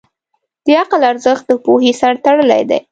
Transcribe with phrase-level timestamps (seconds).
[0.65, 2.79] د عقل ارزښت د پوهې سره تړلی دی.